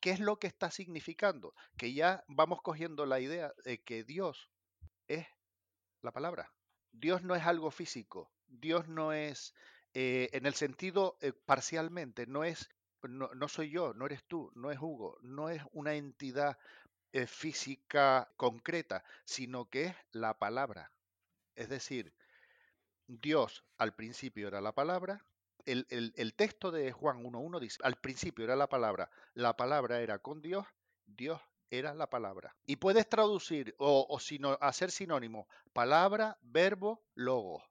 ¿Qué 0.00 0.10
es 0.10 0.20
lo 0.20 0.38
que 0.38 0.46
está 0.46 0.70
significando? 0.70 1.54
Que 1.76 1.92
ya 1.92 2.24
vamos 2.26 2.62
cogiendo 2.62 3.04
la 3.04 3.20
idea 3.20 3.52
de 3.64 3.82
que 3.82 4.02
Dios 4.02 4.50
es 5.08 5.26
la 6.00 6.12
palabra. 6.12 6.50
Dios 6.92 7.22
no 7.22 7.34
es 7.34 7.44
algo 7.44 7.70
físico. 7.70 8.30
Dios 8.46 8.88
no 8.88 9.12
es, 9.12 9.54
eh, 9.92 10.30
en 10.32 10.46
el 10.46 10.54
sentido 10.54 11.18
eh, 11.20 11.32
parcialmente, 11.32 12.26
no 12.26 12.44
es, 12.44 12.70
no, 13.08 13.30
no 13.34 13.48
soy 13.48 13.70
yo, 13.70 13.94
no 13.94 14.06
eres 14.06 14.24
tú, 14.24 14.50
no 14.54 14.70
es 14.70 14.78
Hugo, 14.78 15.18
no 15.22 15.48
es 15.50 15.62
una 15.72 15.94
entidad 15.94 16.58
eh, 17.12 17.26
física 17.28 18.28
concreta, 18.36 19.04
sino 19.24 19.70
que 19.70 19.84
es 19.84 19.96
la 20.10 20.38
palabra. 20.38 20.90
Es 21.54 21.68
decir, 21.68 22.12
Dios 23.06 23.64
al 23.78 23.94
principio 23.94 24.48
era 24.48 24.60
la 24.60 24.72
palabra. 24.72 25.24
El, 25.64 26.34
texto 26.34 26.70
de 26.70 26.92
Juan 26.92 27.22
1.1 27.22 27.60
dice, 27.60 27.78
al 27.84 27.94
principio 27.96 28.44
era 28.44 28.56
la 28.56 28.68
palabra, 28.68 29.10
la 29.34 29.56
palabra 29.56 30.00
era 30.00 30.18
con 30.18 30.42
Dios, 30.42 30.66
Dios 31.06 31.40
era 31.70 31.94
la 31.94 32.10
palabra. 32.10 32.54
Y 32.66 32.76
puedes 32.76 33.08
traducir 33.08 33.74
o, 33.78 34.18
hacer 34.60 34.90
sinónimo 34.90 35.46
palabra, 35.72 36.36
verbo, 36.42 37.02
logo. 37.14 37.62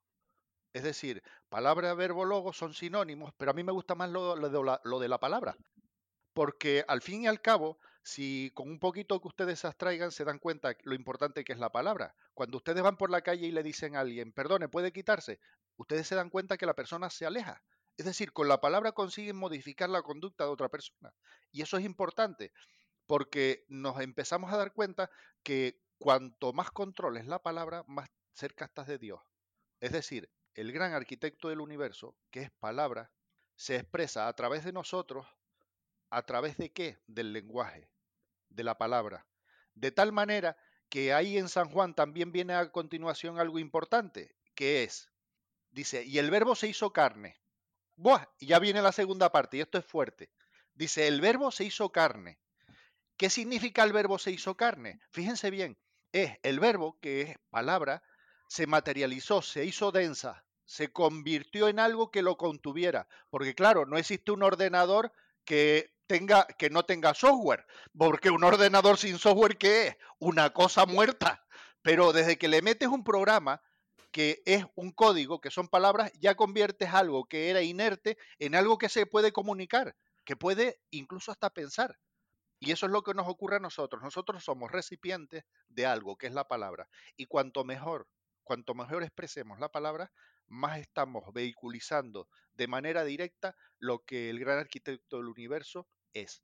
Es 0.74 0.84
decir, 0.84 1.22
palabra, 1.50 1.94
verbo, 1.94 2.26
logo 2.26 2.52
son 2.52 2.74
sinónimos, 2.74 3.32
pero 3.38 3.52
a 3.52 3.54
mí 3.54 3.64
me 3.64 3.72
gusta 3.72 3.96
más 3.96 4.10
lo, 4.10 4.36
lo 4.36 5.00
de 5.00 5.08
la 5.08 5.20
palabra. 5.20 5.56
Porque 6.34 6.84
al 6.88 7.02
fin 7.02 7.24
y 7.24 7.28
al 7.28 7.42
cabo, 7.42 7.78
si 8.02 8.52
con 8.54 8.70
un 8.70 8.80
poquito 8.80 9.22
que 9.22 9.28
ustedes 9.28 9.64
abstraigan 9.66 10.12
se 10.12 10.26
dan 10.26 10.40
cuenta 10.40 10.76
lo 10.84 10.96
importante 10.96 11.44
que 11.44 11.54
es 11.54 11.60
la 11.60 11.72
palabra. 11.72 12.16
Cuando 12.34 12.58
ustedes 12.58 12.82
van 12.84 12.98
por 12.98 13.10
la 13.10 13.22
calle 13.22 13.48
y 13.48 13.52
le 13.52 13.64
dicen 13.64 13.96
a 13.96 14.02
alguien, 14.02 14.34
perdone, 14.34 14.68
puede 14.68 14.92
quitarse, 14.92 15.40
ustedes 15.78 16.08
se 16.08 16.16
dan 16.16 16.30
cuenta 16.30 16.58
que 16.58 16.66
la 16.66 16.74
persona 16.74 17.10
se 17.10 17.26
aleja. 17.26 17.62
Es 17.96 18.06
decir, 18.06 18.34
con 18.34 18.48
la 18.48 18.60
palabra 18.60 18.92
consiguen 18.92 19.36
modificar 19.36 19.90
la 19.90 20.02
conducta 20.02 20.46
de 20.46 20.50
otra 20.50 20.70
persona. 20.70 21.14
Y 21.52 21.62
eso 21.62 21.78
es 21.78 21.86
importante, 21.86 22.52
porque 23.06 23.66
nos 23.68 24.02
empezamos 24.02 24.52
a 24.52 24.58
dar 24.58 24.74
cuenta 24.74 25.10
que 25.44 25.80
cuanto 26.00 26.52
más 26.52 26.72
controles 26.72 27.28
la 27.28 27.40
palabra, 27.40 27.84
más 27.88 28.10
cerca 28.34 28.66
estás 28.66 28.88
de 28.88 28.98
Dios. 28.98 29.22
Es 29.80 29.92
decir, 29.92 30.30
el 30.56 30.72
gran 30.72 30.94
arquitecto 30.94 31.50
del 31.50 31.62
universo, 31.62 32.16
que 32.32 32.42
es 32.42 32.52
palabra, 32.52 33.12
se 33.56 33.76
expresa 33.76 34.28
a 34.28 34.34
través 34.34 34.64
de 34.64 34.74
nosotros, 34.74 35.28
a 36.10 36.24
través 36.24 36.58
de 36.58 36.72
qué? 36.72 37.00
Del 37.08 37.34
lenguaje 37.34 37.90
de 38.50 38.64
la 38.64 38.78
palabra. 38.78 39.26
De 39.74 39.92
tal 39.92 40.12
manera 40.12 40.58
que 40.90 41.14
ahí 41.14 41.38
en 41.38 41.50
San 41.50 41.70
Juan 41.70 41.96
también 41.96 42.32
viene 42.32 42.54
a 42.54 42.72
continuación 42.72 43.40
algo 43.40 43.58
importante, 43.58 44.36
que 44.54 44.84
es, 44.84 45.10
dice, 45.72 46.04
y 46.04 46.20
el 46.20 46.30
verbo 46.30 46.56
se 46.56 46.68
hizo 46.68 46.94
carne. 46.94 47.40
Buah, 47.96 48.26
y 48.40 48.48
ya 48.48 48.60
viene 48.60 48.82
la 48.82 48.92
segunda 48.92 49.32
parte, 49.32 49.58
y 49.58 49.62
esto 49.62 49.78
es 49.78 49.86
fuerte. 49.86 50.30
Dice, 50.76 51.08
el 51.08 51.22
verbo 51.22 51.52
se 51.52 51.64
hizo 51.64 51.92
carne. 51.92 52.40
¿Qué 53.18 53.30
significa 53.30 53.84
el 53.84 53.94
verbo 53.94 54.20
se 54.20 54.32
hizo 54.32 54.56
carne? 54.56 55.00
Fíjense 55.10 55.50
bien, 55.50 55.78
es 56.12 56.38
el 56.44 56.60
verbo, 56.60 57.00
que 57.00 57.22
es 57.22 57.38
palabra, 57.50 58.04
se 58.54 58.68
materializó, 58.68 59.42
se 59.42 59.66
hizo 59.66 59.92
densa, 59.92 60.46
se 60.64 60.94
convirtió 60.94 61.70
en 61.70 61.80
algo 61.80 62.12
que 62.12 62.22
lo 62.22 62.38
contuviera. 62.38 63.08
Porque 63.32 63.56
claro, 63.56 63.88
no 63.88 63.98
existe 63.98 64.32
un 64.32 64.44
ordenador 64.44 65.12
que 65.44 65.92
tenga, 66.06 66.46
que 66.46 66.70
no 66.70 66.84
tenga 66.84 67.16
software, 67.16 67.66
porque 67.98 68.30
un 68.30 68.44
ordenador 68.44 69.00
sin 69.00 69.18
software, 69.18 69.58
¿qué 69.58 69.88
es? 69.88 69.98
Una 70.20 70.52
cosa 70.52 70.86
muerta. 70.86 71.44
Pero 71.82 72.14
desde 72.14 72.38
que 72.38 72.48
le 72.48 72.62
metes 72.62 72.90
un 72.90 73.04
programa 73.04 73.60
que 74.12 74.44
es 74.46 74.64
un 74.76 74.92
código, 74.92 75.42
que 75.42 75.50
son 75.50 75.68
palabras, 75.68 76.12
ya 76.20 76.36
conviertes 76.36 76.94
algo 76.94 77.26
que 77.26 77.50
era 77.50 77.64
inerte 77.64 78.20
en 78.38 78.54
algo 78.54 78.78
que 78.78 78.88
se 78.88 79.08
puede 79.08 79.32
comunicar, 79.32 79.96
que 80.26 80.36
puede 80.36 80.80
incluso 80.92 81.32
hasta 81.32 81.50
pensar. 81.50 81.98
Y 82.60 82.72
eso 82.72 82.86
es 82.86 82.92
lo 82.92 83.02
que 83.02 83.16
nos 83.16 83.28
ocurre 83.28 83.56
a 83.56 83.60
nosotros. 83.60 84.04
Nosotros 84.04 84.44
somos 84.44 84.72
recipientes 84.72 85.44
de 85.70 85.88
algo 85.88 86.18
que 86.18 86.28
es 86.28 86.34
la 86.34 86.48
palabra. 86.48 86.88
Y 87.18 87.26
cuanto 87.26 87.64
mejor, 87.64 88.08
cuanto 88.44 88.74
mejor 88.76 89.04
expresemos 89.04 89.60
la 89.60 89.70
palabra, 89.70 90.12
más 90.48 90.80
estamos 90.80 91.24
vehiculizando 91.34 92.28
de 92.54 92.68
manera 92.68 93.04
directa 93.04 93.56
lo 93.80 94.00
que 94.00 94.30
el 94.30 94.40
gran 94.40 94.60
arquitecto 94.60 95.18
del 95.18 95.28
universo 95.28 95.88
es. 96.14 96.44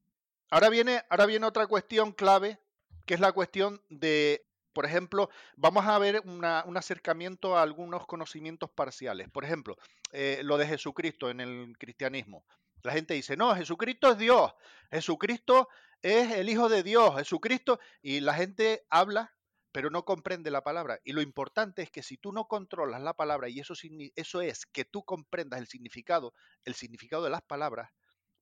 Ahora 0.50 0.70
viene, 0.70 1.04
ahora 1.10 1.26
viene 1.26 1.46
otra 1.46 1.68
cuestión 1.68 2.12
clave, 2.12 2.60
que 3.06 3.14
es 3.14 3.20
la 3.20 3.32
cuestión 3.32 3.82
de, 3.90 4.46
por 4.74 4.86
ejemplo, 4.86 5.30
vamos 5.56 5.86
a 5.86 5.98
ver 6.00 6.22
un 6.26 6.44
acercamiento 6.78 7.56
a 7.56 7.62
algunos 7.62 8.08
conocimientos 8.08 8.70
parciales. 8.72 9.30
Por 9.30 9.46
ejemplo, 9.46 9.78
eh, 10.12 10.42
lo 10.44 10.58
de 10.58 10.68
Jesucristo 10.68 11.30
en 11.30 11.40
el 11.40 11.78
cristianismo. 11.78 12.46
La 12.82 12.94
gente 12.94 13.14
dice, 13.14 13.36
no, 13.36 13.54
Jesucristo 13.56 14.12
es 14.12 14.18
Dios, 14.18 14.54
Jesucristo 14.90 15.68
es 16.02 16.32
el 16.32 16.50
Hijo 16.50 16.70
de 16.70 16.82
Dios, 16.82 17.16
Jesucristo, 17.18 17.80
y 18.02 18.22
la 18.22 18.34
gente 18.34 18.86
habla 18.90 19.34
pero 19.72 19.90
no 19.90 20.04
comprende 20.06 20.52
la 20.52 20.64
palabra. 20.64 21.00
Y 21.04 21.14
lo 21.14 21.22
importante 21.22 21.82
es 21.82 21.92
que 21.92 22.04
si 22.04 22.18
tú 22.18 22.32
no 22.32 22.46
controlas 22.46 23.02
la 23.02 23.14
palabra, 23.14 23.50
y 23.50 23.60
eso, 23.60 23.74
eso 24.16 24.42
es 24.42 24.66
que 24.66 24.86
tú 24.86 25.04
comprendas 25.04 25.60
el 25.60 25.68
significado, 25.68 26.34
el 26.64 26.74
significado 26.74 27.24
de 27.24 27.30
las 27.30 27.42
palabras, 27.42 27.92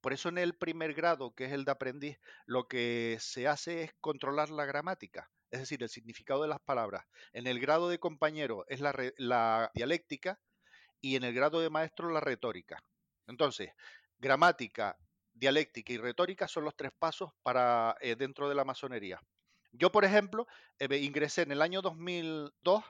por 0.02 0.14
eso 0.14 0.30
en 0.30 0.38
el 0.38 0.56
primer 0.56 0.94
grado, 0.94 1.34
que 1.34 1.46
es 1.46 1.52
el 1.52 1.66
de 1.66 1.72
aprendiz, 1.72 2.20
lo 2.46 2.68
que 2.68 3.18
se 3.20 3.48
hace 3.48 3.84
es 3.84 3.92
controlar 4.00 4.50
la 4.50 4.66
gramática, 4.66 5.30
es 5.52 5.60
decir, 5.60 5.82
el 5.84 5.90
significado 5.90 6.42
de 6.44 6.48
las 6.48 6.60
palabras. 6.60 7.06
En 7.34 7.48
el 7.48 7.60
grado 7.60 7.90
de 7.90 8.00
compañero 8.00 8.66
es 8.68 8.80
la, 8.80 8.96
la 9.18 9.72
dialéctica 9.74 10.40
y 11.02 11.16
en 11.16 11.24
el 11.24 11.34
grado 11.34 11.60
de 11.60 11.70
maestro 11.70 12.10
la 12.10 12.20
retórica. 12.20 12.82
Entonces, 13.28 13.72
gramática, 14.20 14.98
dialéctica 15.34 15.94
y 15.94 15.98
retórica 15.98 16.48
son 16.48 16.64
los 16.64 16.76
tres 16.76 16.92
pasos 16.98 17.32
para 17.44 17.96
eh, 18.02 18.16
dentro 18.16 18.50
de 18.50 18.56
la 18.56 18.64
masonería. 18.64 19.20
Yo, 19.72 19.92
por 19.92 20.06
ejemplo, 20.06 20.48
eh, 20.80 20.98
ingresé 20.98 21.44
en 21.44 21.52
el 21.52 21.62
año 21.62 21.82
2002 21.82 22.84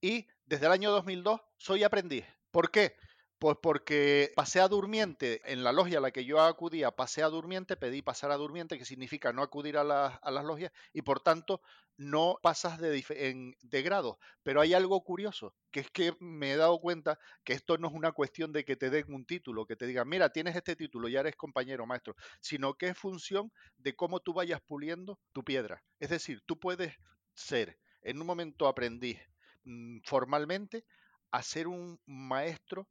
y 0.00 0.26
desde 0.46 0.66
el 0.66 0.72
año 0.72 0.90
2002 0.90 1.40
soy 1.58 1.84
aprendiz. 1.84 2.24
¿Por 2.50 2.70
qué? 2.70 2.96
Pues 3.42 3.56
porque 3.60 4.30
pasé 4.36 4.60
a 4.60 4.68
durmiente, 4.68 5.40
en 5.52 5.64
la 5.64 5.72
logia 5.72 5.98
a 5.98 6.00
la 6.00 6.12
que 6.12 6.24
yo 6.24 6.40
acudía, 6.40 6.92
pasé 6.92 7.24
a 7.24 7.28
durmiente, 7.28 7.76
pedí 7.76 8.00
pasar 8.00 8.30
a 8.30 8.36
durmiente, 8.36 8.78
que 8.78 8.84
significa 8.84 9.32
no 9.32 9.42
acudir 9.42 9.76
a, 9.78 9.82
las 9.82 10.44
logias, 10.44 10.70
y 10.92 11.02
por 11.02 11.18
tanto 11.18 11.60
no 11.96 12.38
pasas 12.40 12.78
de, 12.78 13.56
de 13.60 13.82
grado. 13.82 14.20
Pero 14.44 14.60
hay 14.60 14.74
algo 14.74 15.02
curioso, 15.02 15.56
que 15.72 15.80
es 15.80 15.90
que 15.90 16.14
me 16.20 16.52
he 16.52 16.56
dado 16.56 16.78
cuenta 16.78 17.18
que 17.42 17.52
esto 17.52 17.78
no 17.78 17.88
es 17.88 17.94
una 17.94 18.12
cuestión 18.12 18.52
de 18.52 18.64
que 18.64 18.76
te 18.76 18.90
den 18.90 19.12
un 19.12 19.26
título, 19.26 19.66
que 19.66 19.74
te 19.74 19.88
digan, 19.88 20.08
mira, 20.08 20.30
tienes 20.30 20.54
este 20.54 20.76
título, 20.76 21.08
ya 21.08 21.18
eres 21.18 21.34
compañero 21.34 21.84
maestro, 21.84 22.14
sino 22.40 22.74
que 22.74 22.90
es 22.90 22.96
función 22.96 23.50
de 23.76 23.96
cómo 23.96 24.20
tú 24.20 24.34
vayas 24.34 24.60
puliendo 24.60 25.18
tu 25.32 25.42
piedra. 25.42 25.82
Es 25.98 26.10
decir, 26.10 26.42
tú 26.46 26.60
puedes 26.60 26.94
ser 27.34 27.76
en 28.02 28.20
un 28.20 28.26
momento 28.28 28.68
aprendiz 28.68 29.18
mm, 29.64 29.98
formalmente 30.04 30.84
a 31.32 31.42
ser 31.42 31.66
un 31.66 31.98
maestro 32.06 32.86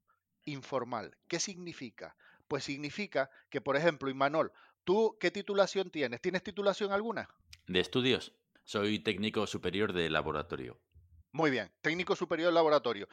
informal. 0.46 1.16
¿Qué 1.28 1.40
significa? 1.40 2.16
Pues 2.48 2.64
significa 2.64 3.30
que, 3.50 3.62
por 3.62 3.78
ejemplo, 3.78 4.10
Imanol, 4.10 4.52
¿tú 4.84 5.18
qué 5.20 5.32
titulación 5.32 5.90
tienes? 5.90 6.22
¿Tienes 6.22 6.44
titulación 6.44 6.92
alguna? 6.92 7.30
De 7.68 7.80
estudios. 7.80 8.34
Soy 8.64 9.00
técnico 9.00 9.48
superior 9.48 9.94
de 9.94 10.10
laboratorio. 10.10 10.80
Muy 11.32 11.50
bien, 11.50 11.72
técnico 11.82 12.16
superior 12.16 12.50
de 12.50 12.56
laboratorio. 12.56 13.08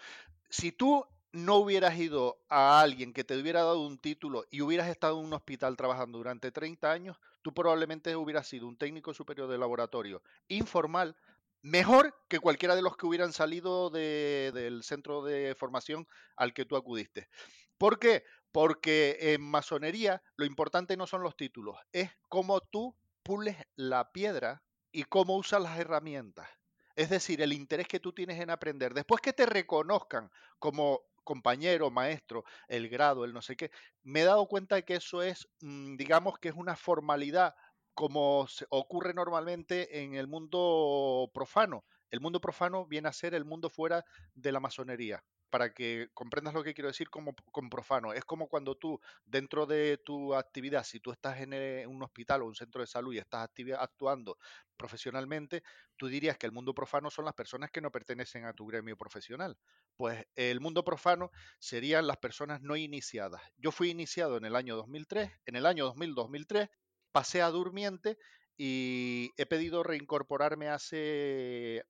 Si 0.50 0.72
tú 0.72 1.04
no 1.32 1.56
hubieras 1.56 1.96
ido 1.98 2.40
a 2.48 2.80
alguien 2.80 3.12
que 3.12 3.24
te 3.24 3.36
hubiera 3.36 3.60
dado 3.60 3.82
un 3.82 3.98
título 3.98 4.44
y 4.50 4.62
hubieras 4.62 4.88
estado 4.88 5.18
en 5.20 5.26
un 5.26 5.32
hospital 5.32 5.76
trabajando 5.76 6.18
durante 6.18 6.50
30 6.50 6.90
años, 6.90 7.18
tú 7.42 7.52
probablemente 7.52 8.16
hubieras 8.16 8.48
sido 8.48 8.66
un 8.66 8.76
técnico 8.76 9.12
superior 9.12 9.48
de 9.48 9.58
laboratorio 9.58 10.22
informal 10.48 11.16
mejor 11.62 12.14
que 12.28 12.40
cualquiera 12.40 12.76
de 12.76 12.82
los 12.82 12.96
que 12.96 13.06
hubieran 13.06 13.32
salido 13.32 13.90
del 13.90 14.82
centro 14.82 15.22
de 15.22 15.54
formación 15.54 16.06
al 16.36 16.52
que 16.52 16.64
tú 16.64 16.76
acudiste. 16.76 17.28
¿Por 17.76 17.98
qué? 17.98 18.24
Porque 18.52 19.16
en 19.20 19.42
masonería 19.42 20.22
lo 20.36 20.44
importante 20.44 20.96
no 20.96 21.06
son 21.06 21.22
los 21.22 21.36
títulos, 21.36 21.76
es 21.92 22.10
cómo 22.28 22.60
tú 22.60 22.96
pules 23.22 23.56
la 23.76 24.10
piedra 24.10 24.62
y 24.90 25.04
cómo 25.04 25.36
usas 25.36 25.62
las 25.62 25.78
herramientas. 25.78 26.48
Es 26.96 27.10
decir, 27.10 27.40
el 27.42 27.52
interés 27.52 27.86
que 27.86 28.00
tú 28.00 28.12
tienes 28.12 28.40
en 28.40 28.50
aprender. 28.50 28.92
Después 28.94 29.20
que 29.20 29.32
te 29.32 29.46
reconozcan 29.46 30.30
como 30.58 31.02
compañero, 31.22 31.90
maestro, 31.90 32.44
el 32.68 32.88
grado, 32.88 33.24
el 33.24 33.34
no 33.34 33.42
sé 33.42 33.54
qué, 33.54 33.70
me 34.02 34.22
he 34.22 34.24
dado 34.24 34.46
cuenta 34.46 34.76
de 34.76 34.84
que 34.84 34.94
eso 34.94 35.22
es, 35.22 35.46
mm, 35.60 35.96
digamos 35.96 36.38
que 36.38 36.48
es 36.48 36.54
una 36.54 36.74
formalidad 36.74 37.54
como 37.98 38.46
ocurre 38.68 39.12
normalmente 39.12 40.04
en 40.04 40.14
el 40.14 40.28
mundo 40.28 41.28
profano. 41.34 41.84
El 42.12 42.20
mundo 42.20 42.40
profano 42.40 42.86
viene 42.86 43.08
a 43.08 43.12
ser 43.12 43.34
el 43.34 43.44
mundo 43.44 43.68
fuera 43.68 44.04
de 44.36 44.52
la 44.52 44.60
masonería 44.60 45.24
para 45.50 45.74
que 45.74 46.08
comprendas 46.14 46.54
lo 46.54 46.62
que 46.62 46.74
quiero 46.74 46.86
decir 46.86 47.10
como, 47.10 47.34
con 47.50 47.68
profano. 47.68 48.12
Es 48.12 48.24
como 48.24 48.46
cuando 48.46 48.76
tú, 48.76 49.00
dentro 49.24 49.66
de 49.66 49.98
tu 49.98 50.32
actividad, 50.36 50.84
si 50.84 51.00
tú 51.00 51.10
estás 51.10 51.40
en, 51.40 51.52
eh, 51.52 51.88
un 51.88 52.00
hospital 52.00 52.42
o 52.42 52.46
un 52.46 52.54
centro 52.54 52.82
de 52.82 52.86
salud 52.86 53.12
y 53.14 53.18
estás 53.18 53.50
actuando 53.76 54.38
profesionalmente, 54.76 55.64
tú 55.96 56.06
dirías 56.06 56.38
que 56.38 56.46
el 56.46 56.52
mundo 56.52 56.74
profano 56.74 57.10
son 57.10 57.24
las 57.24 57.34
personas 57.34 57.72
que 57.72 57.80
no 57.80 57.90
pertenecen 57.90 58.44
a 58.44 58.52
tu 58.52 58.64
gremio 58.64 58.96
profesional. 58.96 59.58
Pues 59.96 60.24
el 60.36 60.60
mundo 60.60 60.84
profano 60.84 61.32
serían 61.58 62.06
las 62.06 62.18
personas 62.18 62.62
no 62.62 62.76
iniciadas. 62.76 63.42
Yo 63.56 63.72
fui 63.72 63.90
iniciado 63.90 64.36
en 64.36 64.44
el 64.44 64.54
año 64.54 64.76
2003, 64.76 65.32
en 65.46 65.56
el 65.56 65.66
año 65.66 65.92
2000-2003 65.92 66.70
pasé 67.12 67.42
a 67.42 67.50
durmiente 67.50 68.18
y 68.56 69.30
he 69.36 69.46
pedido 69.46 69.82
reincorporarme 69.82 70.68
hace, 70.68 71.84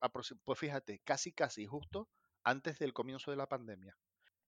pues 0.45 0.59
fíjate, 0.59 1.01
casi, 1.05 1.33
casi 1.33 1.67
justo 1.67 2.09
antes 2.45 2.79
del 2.79 2.93
comienzo 2.93 3.31
de 3.31 3.37
la 3.39 3.47
pandemia. 3.47 3.97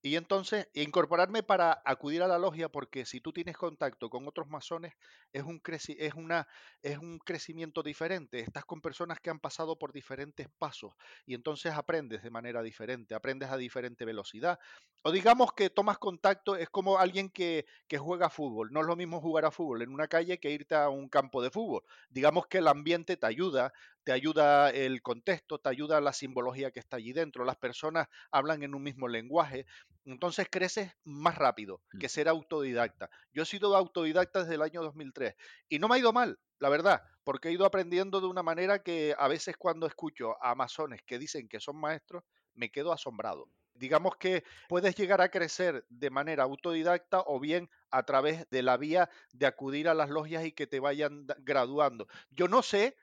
Y 0.03 0.17
entonces 0.17 0.69
incorporarme 0.73 1.43
para 1.43 1.83
acudir 1.85 2.23
a 2.23 2.29
la 2.29 2.39
logia, 2.39 2.71
porque 2.71 3.05
si 3.05 3.21
tú 3.21 3.33
tienes 3.33 3.57
contacto 3.57 4.09
con 4.09 4.27
otros 4.27 4.49
masones, 4.49 4.95
es 5.33 5.43
un, 5.43 5.61
es, 5.67 6.15
una, 6.15 6.49
es 6.81 6.97
un 6.99 7.19
crecimiento 7.19 7.83
diferente. 7.83 8.41
Estás 8.41 8.65
con 8.65 8.81
personas 8.81 9.21
que 9.21 9.29
han 9.29 9.41
pasado 9.41 9.79
por 9.79 9.93
diferentes 9.93 10.49
pasos 10.59 10.95
y 11.27 11.35
entonces 11.35 11.73
aprendes 11.75 12.23
de 12.23 12.31
manera 12.31 12.63
diferente, 12.63 13.15
aprendes 13.15 13.51
a 13.51 13.59
diferente 13.59 14.07
velocidad. 14.07 14.59
O 15.03 15.13
digamos 15.13 15.53
que 15.53 15.71
tomas 15.71 15.99
contacto, 15.99 16.57
es 16.57 16.69
como 16.71 16.99
alguien 16.99 17.31
que, 17.31 17.67
que 17.87 17.99
juega 17.99 18.31
fútbol. 18.31 18.71
No 18.73 18.81
es 18.81 18.87
lo 18.87 18.97
mismo 18.97 19.21
jugar 19.21 19.45
a 19.45 19.51
fútbol 19.51 19.83
en 19.83 19.91
una 19.93 20.09
calle 20.09 20.39
que 20.39 20.51
irte 20.51 20.75
a 20.75 20.89
un 20.89 21.09
campo 21.09 21.43
de 21.43 21.51
fútbol. 21.51 21.83
Digamos 22.11 22.47
que 22.47 22.59
el 22.59 22.69
ambiente 22.69 23.17
te 23.17 23.27
ayuda, 23.27 23.73
te 24.11 24.15
ayuda 24.15 24.71
el 24.71 25.03
contexto, 25.03 25.61
te 25.61 25.69
ayuda 25.69 26.01
la 26.01 26.13
simbología 26.13 26.73
que 26.73 26.81
está 26.81 26.97
allí 26.97 27.13
dentro. 27.13 27.45
Las 27.45 27.55
personas 27.55 28.09
hablan 28.33 28.65
en 28.65 28.75
un 28.75 28.83
mismo 28.83 29.07
lenguaje 29.07 29.67
entonces 30.05 30.49
creces 30.51 30.91
más 31.05 31.37
rápido 31.37 31.81
mm. 31.93 31.99
que 32.01 32.09
ser 32.09 32.29
autodidacta. 32.29 33.09
Yo 33.33 33.45
he 33.45 33.47
sido 33.47 33.77
autodidacta 33.77 34.41
desde 34.41 34.57
el 34.57 34.63
año 34.63 34.83
2003 34.83 35.37
y 35.69 35.79
no 35.79 35.87
me 35.87 35.95
ha 35.95 35.99
ido 35.99 36.13
mal, 36.13 36.41
la 36.59 36.71
verdad, 36.71 37.05
porque 37.23 37.51
he 37.51 37.53
ido 37.53 37.65
aprendiendo 37.65 38.21
de 38.21 38.27
una 38.27 38.43
manera 38.43 38.83
que 38.83 39.15
a 39.17 39.29
veces 39.29 39.57
cuando 39.57 39.87
escucho 39.87 40.43
a 40.43 40.57
masones 40.57 41.03
que 41.07 41.21
dicen 41.21 41.47
que 41.47 41.61
son 41.61 41.77
maestros, 41.77 42.25
me 42.55 42.73
quedo 42.73 42.93
asombrado. 42.93 43.49
Digamos 43.75 44.17
que 44.17 44.43
puedes 44.69 44.97
llegar 44.97 45.21
a 45.21 45.31
crecer 45.31 45.85
de 45.89 46.11
manera 46.11 46.43
autodidacta 46.43 47.23
o 47.27 47.39
bien 47.39 47.71
a 47.93 48.03
través 48.03 48.51
de 48.51 48.65
la 48.65 48.77
vía 48.77 49.09
de 49.33 49.47
acudir 49.47 49.89
a 49.89 49.95
las 49.95 50.11
logias 50.11 50.45
y 50.45 50.51
que 50.51 50.67
te 50.67 50.81
vayan 50.81 51.29
graduando. 51.39 52.09
Yo 52.31 52.49
no 52.49 52.63
sé 52.63 52.97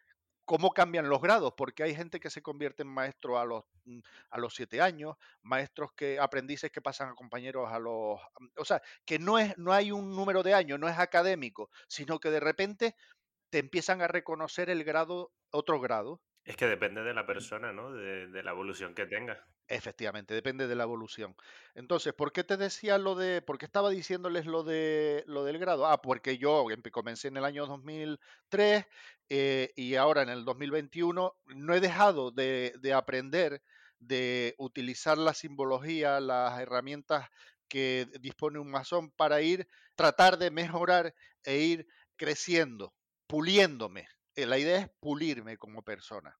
cómo 0.47 0.71
cambian 0.71 1.09
los 1.09 1.21
grados, 1.21 1.53
porque 1.57 1.83
hay 1.83 1.93
gente 1.93 2.21
que 2.21 2.29
se 2.29 2.41
convierte 2.41 2.83
en 2.83 2.87
maestro 2.89 3.37
a 3.37 3.45
los, 3.45 3.65
mm, 3.85 3.99
a 4.31 4.39
los 4.39 4.55
siete 4.55 4.81
años, 4.81 5.17
maestros 5.43 5.91
que, 5.93 6.19
aprendices 6.19 6.71
que 6.71 6.81
pasan 6.81 7.09
a 7.09 7.15
compañeros 7.15 7.69
a 7.71 7.79
los, 7.79 8.19
mm, 8.39 8.47
o 8.57 8.65
sea, 8.65 8.81
que 9.05 9.19
no 9.19 9.37
es, 9.39 9.57
no 9.57 9.73
hay 9.73 9.91
un 9.91 10.15
número 10.15 10.43
de 10.43 10.53
años, 10.53 10.79
no 10.79 10.87
es 10.87 10.97
académico, 10.97 11.69
sino 11.89 12.19
que 12.19 12.31
de 12.31 12.39
repente 12.39 12.95
te 13.49 13.59
empiezan 13.59 14.01
a 14.01 14.07
reconocer 14.07 14.69
el 14.69 14.83
grado, 14.85 15.33
otro 15.51 15.81
grado. 15.81 16.21
Es 16.47 16.57
que 16.57 16.65
depende 16.65 17.03
de 17.03 17.13
la 17.13 17.27
persona, 17.27 17.71
¿no? 17.71 17.91
De, 17.93 18.27
de 18.27 18.41
la 18.41 18.49
evolución 18.49 18.95
que 18.95 19.05
tenga. 19.05 19.47
Efectivamente, 19.69 20.33
depende 20.33 20.65
de 20.65 20.75
la 20.75 20.83
evolución. 20.83 21.35
Entonces, 21.75 22.13
¿por 22.13 22.31
qué 22.31 22.45
te 22.45 22.55
decía 22.55 22.97
lo 22.97 23.15
de, 23.15 23.41
por 23.41 23.57
qué 23.57 23.65
estaba 23.65 23.89
diciéndoles 23.89 24.45
lo 24.45 24.63
de 24.63 25.25
lo 25.27 25.43
del 25.43 25.57
grado? 25.59 25.85
Ah, 25.87 26.01
porque 26.01 26.37
yo 26.37 26.65
comencé 26.91 27.27
en 27.27 27.35
el 27.35 27.43
año 27.43 27.65
2003 27.65 28.85
eh, 29.29 29.73
y 29.75 29.95
ahora 29.95 30.21
en 30.21 30.29
el 30.29 30.45
2021 30.45 31.35
no 31.47 31.73
he 31.73 31.81
dejado 31.81 32.31
de, 32.31 32.73
de 32.79 32.93
aprender, 32.93 33.61
de 33.99 34.55
utilizar 34.57 35.17
la 35.17 35.33
simbología, 35.33 36.21
las 36.21 36.57
herramientas 36.61 37.27
que 37.67 38.07
dispone 38.21 38.59
un 38.59 38.71
masón 38.71 39.11
para 39.11 39.41
ir, 39.41 39.67
tratar 39.95 40.37
de 40.37 40.49
mejorar 40.49 41.13
e 41.43 41.57
ir 41.57 41.87
creciendo, 42.15 42.93
puliéndome. 43.27 44.07
Eh, 44.37 44.45
la 44.45 44.59
idea 44.59 44.77
es 44.77 44.89
pulirme 44.99 45.57
como 45.57 45.83
persona. 45.83 46.37